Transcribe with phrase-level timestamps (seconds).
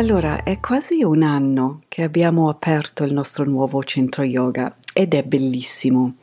[0.00, 5.22] Allora, è quasi un anno che abbiamo aperto il nostro nuovo centro yoga ed è
[5.22, 6.14] bellissimo.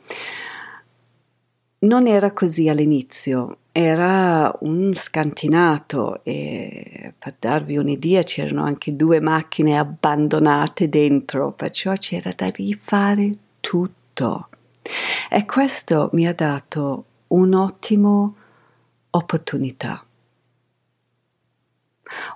[1.78, 9.78] Non era così all'inizio, era un scantinato e per darvi un'idea c'erano anche due macchine
[9.78, 14.48] abbandonate dentro, perciò c'era da rifare tutto.
[15.30, 18.28] E questo mi ha dato un'ottima
[19.10, 20.02] opportunità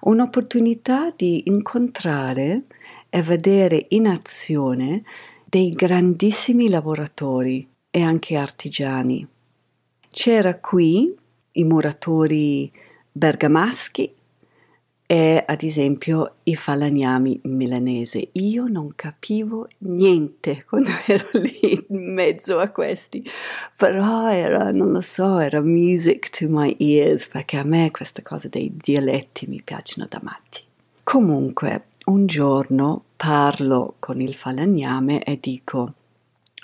[0.01, 2.63] un'opportunità di incontrare
[3.09, 5.03] e vedere in azione
[5.45, 9.27] dei grandissimi lavoratori e anche artigiani.
[10.11, 11.15] C'era qui
[11.53, 12.73] i muratori
[13.13, 14.13] bergamaschi
[15.13, 18.31] e ad esempio i falagnami milanesi.
[18.33, 23.23] Io non capivo niente quando ero lì in mezzo a questi,
[23.77, 28.49] però era, non lo so, era music to my ears perché a me queste cose
[28.49, 30.63] dei dialetti mi piacciono da matti.
[31.03, 35.93] Comunque, un giorno parlo con il falagname e dico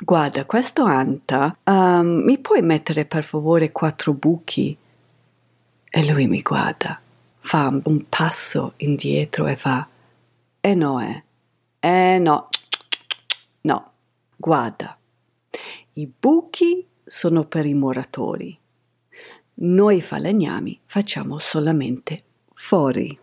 [0.00, 4.74] Guarda, questo anta, um, mi puoi mettere per favore quattro buchi?
[5.90, 6.98] E lui mi guarda
[7.48, 9.88] fa un passo indietro e fa
[10.60, 11.22] eh no, eh,
[11.80, 12.48] eh no,
[13.62, 13.90] no,
[14.36, 14.98] guarda,
[15.94, 18.58] i buchi sono per i muratori,
[19.54, 23.18] noi falegnami facciamo solamente fuori.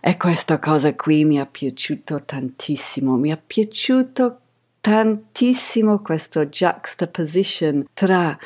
[0.00, 4.40] E questa cosa qui mi è piaciuto tantissimo, mi è piaciuto
[4.80, 8.38] tantissimo questo juxtaposition tra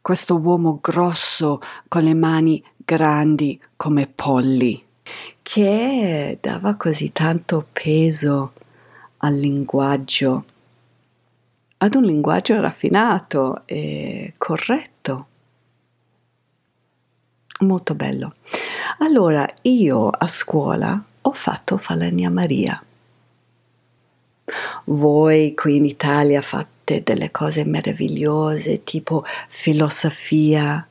[0.00, 4.82] questo uomo grosso con le mani grandi come polli,
[5.42, 8.54] che dava così tanto peso
[9.18, 10.44] al linguaggio,
[11.76, 15.26] ad un linguaggio raffinato e corretto.
[17.60, 18.36] Molto bello.
[19.00, 22.82] Allora, io a scuola ho fatto Falania.
[24.84, 30.88] Voi qui in Italia fate delle cose meravigliose tipo filosofia,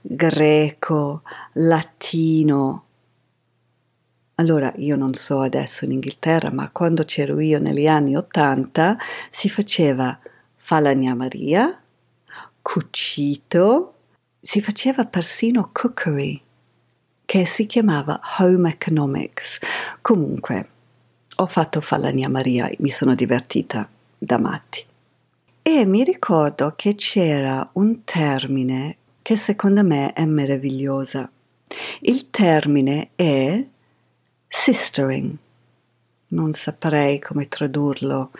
[0.00, 1.22] greco,
[1.54, 2.84] latino.
[4.36, 8.96] Allora, io non so adesso in Inghilterra, ma quando c'ero io negli anni Ottanta
[9.30, 10.16] si faceva
[10.56, 11.80] Falania Maria,
[12.62, 13.94] cucito,
[14.40, 16.40] si faceva persino cookery,
[17.24, 19.58] che si chiamava Home Economics.
[20.00, 20.68] Comunque,
[21.36, 24.84] ho fatto Falania Maria, mi sono divertita da matti.
[25.62, 28.96] E mi ricordo che c'era un termine
[29.28, 31.30] che secondo me è meravigliosa.
[32.00, 33.62] Il termine è
[34.46, 35.36] sistering.
[36.28, 38.30] Non saprei come tradurlo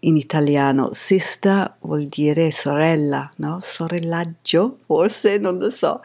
[0.00, 0.92] in italiano.
[0.92, 3.58] Sista vuol dire sorella, no?
[3.62, 6.02] Sorellaggio, forse, non lo so.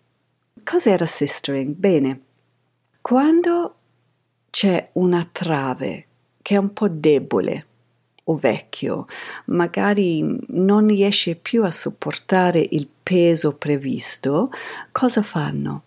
[0.63, 1.75] Cos'era sistering?
[1.75, 2.22] Bene,
[3.01, 3.75] quando
[4.49, 6.05] c'è una trave
[6.41, 7.66] che è un po' debole,
[8.29, 9.07] o vecchio,
[9.45, 14.51] magari non riesce più a sopportare il peso previsto,
[14.91, 15.81] cosa fanno?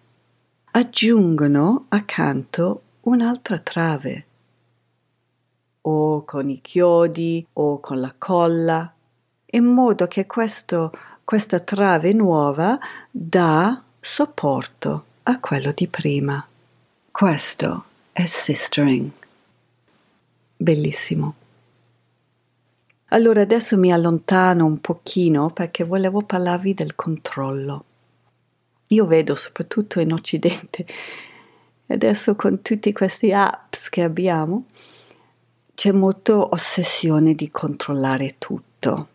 [0.72, 4.26] Aggiungono accanto un'altra trave,
[5.82, 8.92] o con i chiodi o con la colla,
[9.54, 10.92] in modo che questo,
[11.24, 12.78] questa trave nuova
[13.10, 16.44] dà supporto a quello di prima.
[17.10, 19.10] Questo è sistering.
[20.56, 21.41] Bellissimo.
[23.12, 27.84] Allora adesso mi allontano un pochino perché volevo parlarvi del controllo.
[28.88, 30.86] Io vedo soprattutto in Occidente,
[31.88, 34.64] adesso con tutti questi apps che abbiamo,
[35.74, 39.08] c'è molto ossessione di controllare tutto.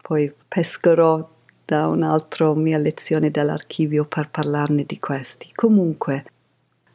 [0.00, 1.28] Poi pescherò
[1.64, 5.50] da un'altra mia lezione dall'archivio per parlarne di questi.
[5.56, 6.24] Comunque,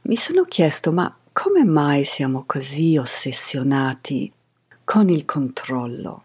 [0.03, 4.31] mi sono chiesto, ma come mai siamo così ossessionati
[4.85, 6.24] con il controllo?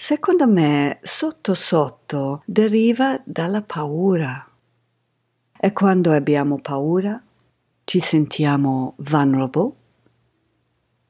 [0.00, 4.48] Secondo me, sotto sotto, deriva dalla paura.
[5.58, 7.20] E quando abbiamo paura,
[7.82, 9.72] ci sentiamo vulnerable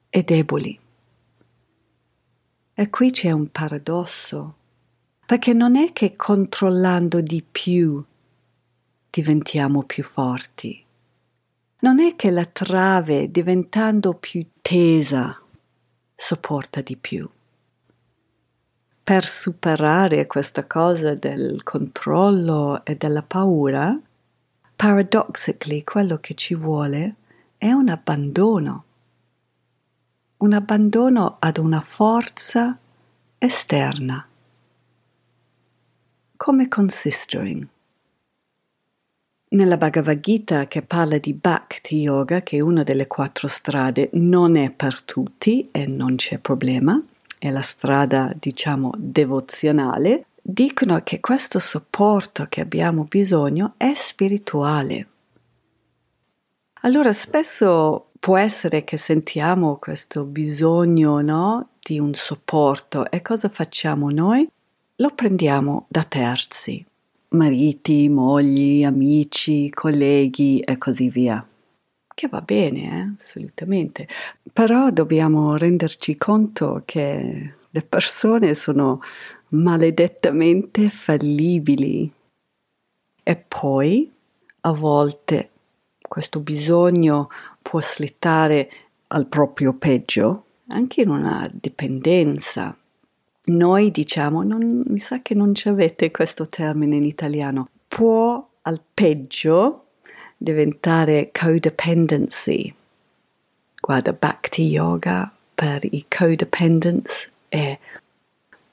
[0.09, 0.79] e deboli.
[2.73, 4.55] E qui c'è un paradosso,
[5.23, 8.03] perché non è che controllando di più
[9.07, 10.83] diventiamo più forti.
[11.81, 15.39] Non è che la trave, diventando più tesa,
[16.15, 17.29] sopporta di più.
[19.09, 23.99] Per superare questa cosa del controllo e della paura,
[24.75, 27.15] paradoxically quello che ci vuole
[27.57, 28.83] è un abbandono.
[30.37, 32.77] Un abbandono ad una forza
[33.39, 34.27] esterna,
[36.35, 37.65] come consistering.
[39.47, 44.55] Nella Bhagavad Gita che parla di Bhakti Yoga, che è una delle quattro strade, non
[44.55, 47.01] è per tutti e non c'è problema,
[47.39, 55.07] è la strada, diciamo, devozionale, dicono che questo supporto che abbiamo bisogno è spirituale.
[56.81, 64.09] Allora spesso può essere che sentiamo questo bisogno, no, di un supporto e cosa facciamo
[64.11, 64.47] noi?
[64.95, 66.85] Lo prendiamo da terzi,
[67.29, 71.45] mariti, mogli, amici, colleghi e così via.
[72.19, 73.15] Che va bene, eh?
[73.17, 74.05] assolutamente.
[74.51, 78.99] Però dobbiamo renderci conto che le persone sono
[79.51, 82.11] maledettamente fallibili.
[83.23, 84.11] E poi,
[84.59, 85.49] a volte,
[86.01, 87.29] questo bisogno
[87.61, 88.69] può slittare
[89.07, 92.77] al proprio peggio, anche in una dipendenza
[93.45, 98.81] noi diciamo, non, mi sa che non ci avete questo termine in italiano, può al
[98.93, 99.85] peggio
[100.41, 102.73] diventare codependency.
[103.79, 107.77] Guarda, Bhakti Yoga per i codependents è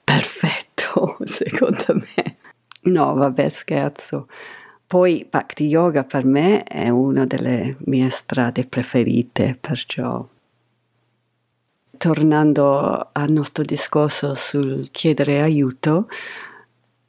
[0.05, 2.37] perfetto, secondo me.
[2.83, 4.29] No, vabbè, scherzo.
[4.87, 10.25] Poi Bhakti Yoga per me è una delle mie strade preferite, perciò
[11.97, 16.09] tornando al nostro discorso sul chiedere aiuto,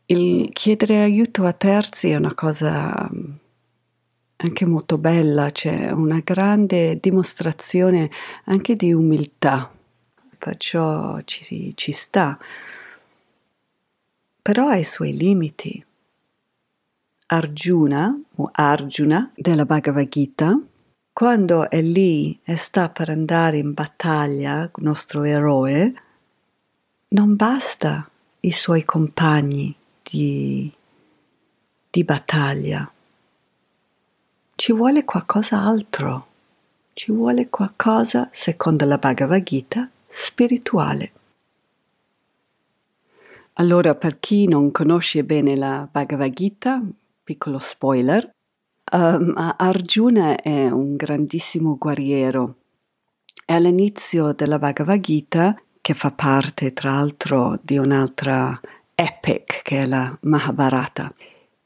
[0.07, 3.09] il chiedere aiuto a terzi è una cosa
[4.37, 8.09] anche molto bella, c'è una grande dimostrazione
[8.45, 9.71] anche di umiltà,
[10.37, 12.37] perciò ci, ci sta,
[14.41, 15.83] però ha i suoi limiti.
[17.29, 20.57] Arjuna o Arjuna della Bhagavad Gita
[21.17, 25.93] quando è lì e sta per andare in battaglia, il nostro eroe,
[27.07, 28.07] non basta
[28.41, 30.71] i suoi compagni di,
[31.89, 32.91] di battaglia.
[34.59, 36.25] Ci vuole qualcosa altro.
[36.93, 41.11] Ci vuole qualcosa, secondo la Bhagavad Gita, spirituale.
[43.53, 46.81] Allora, per chi non conosce bene la Bhagavad Gita,
[47.23, 48.31] piccolo spoiler,
[48.89, 52.55] Um, Arjuna è un grandissimo guerriero
[53.45, 58.57] e all'inizio della Bhagavad Gita, che fa parte tra l'altro di un'altra
[58.95, 61.13] epic che è la Mahabharata,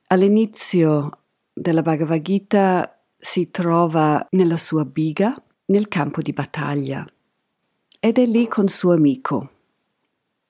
[0.07, 1.20] all'inizio
[1.61, 7.05] della Bhagavad Gita si trova nella sua biga nel campo di battaglia
[7.99, 9.49] ed è lì con suo amico,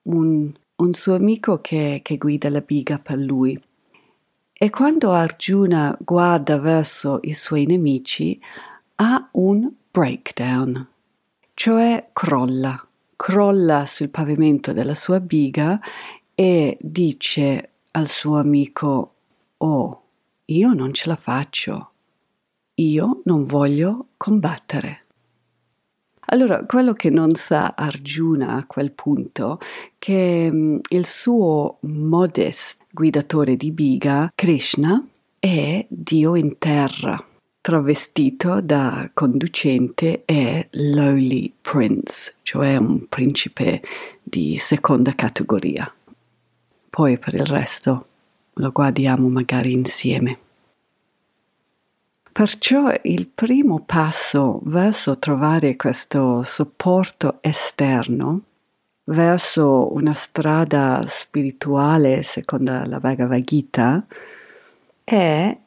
[0.03, 3.61] un, un suo amico che, che guida la biga per lui.
[4.53, 8.39] E quando Arjuna guarda verso i suoi nemici,
[8.95, 10.87] ha un breakdown,
[11.55, 12.87] cioè crolla,
[13.17, 15.77] crolla sul pavimento della sua biga
[16.33, 19.13] e dice al suo amico,
[19.57, 20.01] oh,
[20.51, 21.92] io non ce la faccio,
[22.75, 25.06] io non voglio combattere.
[26.25, 29.59] Allora, quello che non sa Arjuna a quel punto,
[29.97, 35.06] che mm, il suo modest guidatore di biga, Krishna,
[35.40, 37.21] è Dio in terra,
[37.59, 43.81] travestito da conducente e lowly prince, cioè un principe
[44.21, 45.92] di seconda categoria.
[46.90, 48.06] Poi per il resto
[48.56, 50.37] lo guardiamo magari insieme.
[52.33, 58.42] Perciò il primo passo verso trovare questo supporto esterno,
[59.06, 64.06] verso una strada spirituale secondo la Bhagavad Gita,
[65.04, 65.57] è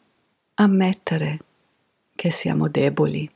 [0.55, 1.39] ammettere
[2.15, 3.31] che siamo deboli.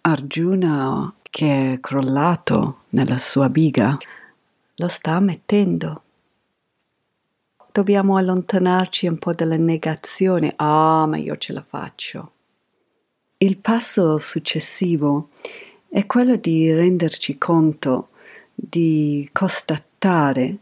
[0.00, 3.98] Arjuna, che è crollato nella sua biga,
[4.76, 6.02] lo sta ammettendo
[7.72, 12.32] dobbiamo allontanarci un po' dalla negazione, ah, ma io ce la faccio.
[13.38, 15.30] Il passo successivo
[15.88, 18.10] è quello di renderci conto,
[18.54, 20.58] di constatare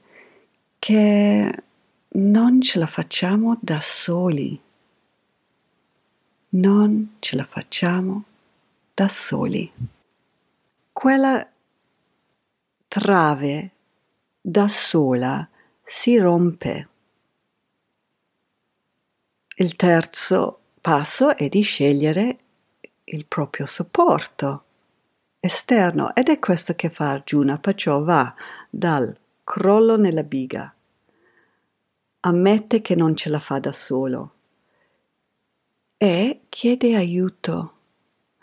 [0.79, 1.63] che
[2.09, 4.59] non ce la facciamo da soli.
[6.53, 8.25] Non ce la facciamo
[8.95, 9.71] da soli.
[10.93, 11.47] Quella
[12.89, 13.71] trave
[14.41, 15.47] da sola
[15.85, 16.89] si rompe
[19.57, 22.39] il terzo passo è di scegliere
[23.05, 24.65] il proprio supporto
[25.41, 28.35] esterno ed è questo che fa Arjuna, perciò va
[28.69, 30.73] dal crollo nella biga,
[32.21, 34.35] ammette che non ce la fa da solo
[35.97, 37.75] e chiede aiuto,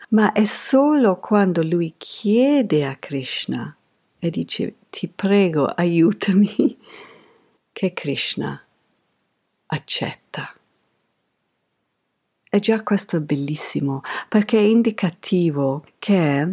[0.10, 3.76] ma è solo quando lui chiede a Krishna
[4.20, 6.78] e dice ti prego aiutami
[7.72, 8.60] che Krishna
[9.68, 10.57] accetta.
[12.50, 16.48] E già questo è bellissimo perché è indicativo che,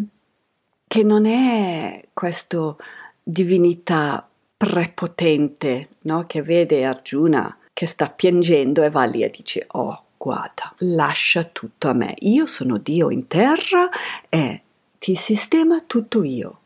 [0.86, 2.74] che non è questa
[3.22, 6.26] divinità prepotente no?
[6.26, 11.88] che vede Arjuna che sta piangendo e va lì e dice oh guarda lascia tutto
[11.88, 12.14] a me.
[12.20, 13.88] Io sono Dio in terra
[14.28, 14.60] e
[14.98, 16.58] ti sistema tutto io.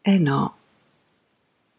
[0.00, 0.56] E no.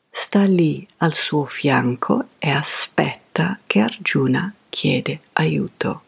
[0.10, 6.05] Sta lì al suo fianco e aspetta che Arjuna chiede aiuto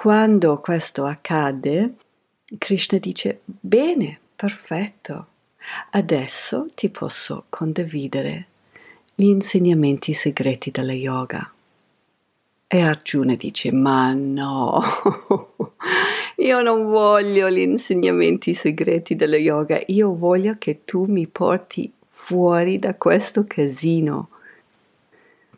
[0.00, 1.92] quando questo accade,
[2.56, 5.26] Krishna dice, bene, perfetto,
[5.90, 8.46] adesso ti posso condividere
[9.14, 11.52] gli insegnamenti segreti della yoga.
[12.66, 14.80] E Arjuna dice, ma no,
[16.36, 22.78] io non voglio gli insegnamenti segreti della yoga, io voglio che tu mi porti fuori
[22.78, 24.30] da questo casino.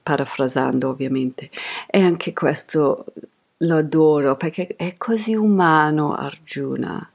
[0.03, 1.49] Parafrasando ovviamente.
[1.87, 3.05] E anche questo
[3.63, 7.09] lo adoro perché è così umano Arjuna.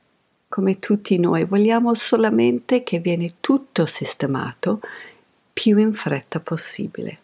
[0.50, 4.80] Come tutti noi vogliamo solamente che viene tutto sistemato
[5.52, 7.20] più in fretta possibile.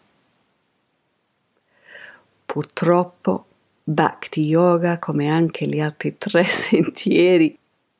[2.44, 3.46] Purtroppo
[3.82, 7.56] Bhakti Yoga, come anche gli altri tre sentieri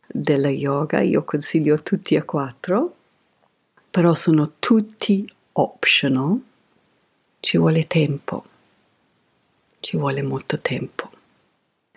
[0.07, 2.95] della yoga, io consiglio tutti a quattro,
[3.91, 6.39] però sono tutti optional,
[7.41, 8.45] ci vuole tempo,
[9.81, 11.14] ci vuole molto tempo.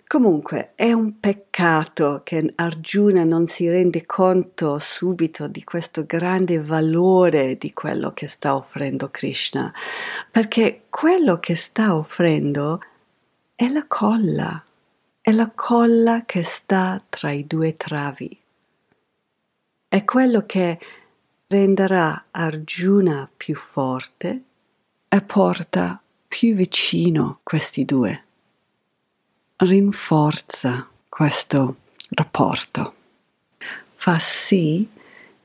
[0.07, 7.57] Comunque è un peccato che Arjuna non si rende conto subito di questo grande valore
[7.57, 9.69] di quello che sta offrendo Krishna,
[10.31, 12.79] perché quello che sta offrendo
[13.53, 14.63] è la colla,
[15.19, 18.39] è la colla che sta tra i due travi.
[19.89, 20.79] È quello che
[21.47, 24.41] renderà Arjuna più forte
[25.09, 28.21] e porta più vicino questi due
[29.59, 31.75] rinforza questo
[32.09, 32.93] rapporto,
[33.95, 34.87] fa sì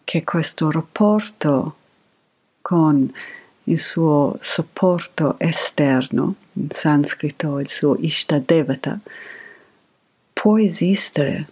[0.05, 1.77] che questo rapporto
[2.61, 3.11] con
[3.65, 9.01] il suo supporto esterno, in sanscrito il suo Ishtadevata,
[10.35, 11.49] può esistere,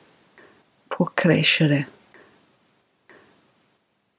[0.87, 1.89] può crescere.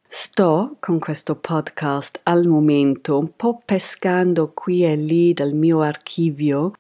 [0.08, 6.74] Sto con questo podcast al momento un po' pescando qui e lì dal mio archivio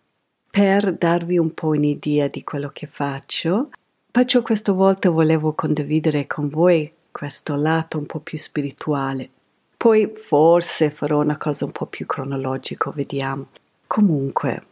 [0.51, 3.69] per darvi un po' un'idea di quello che faccio.
[4.11, 9.29] Perciò questa volta volevo condividere con voi questo lato un po' più spirituale.
[9.77, 13.47] Poi forse farò una cosa un po' più cronologica, vediamo.
[13.87, 14.63] Comunque,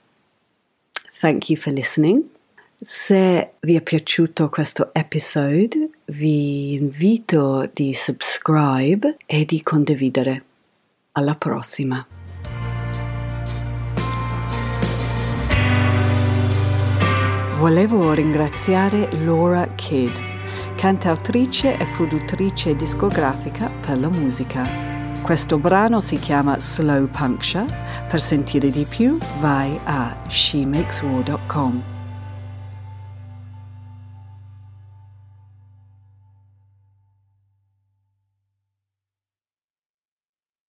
[1.19, 2.24] thank you for listening.
[2.75, 10.43] Se vi è piaciuto questo episodio, vi invito di subscribe e di condividere.
[11.13, 12.18] Alla prossima!
[17.60, 20.16] Volevo ringraziare Laura Kidd,
[20.78, 24.66] cantautrice e produttrice discografica per la musica.
[25.22, 27.66] Questo brano si chiama Slow Puncture.
[28.10, 31.99] Per sentire di più vai a shemakeswar.com.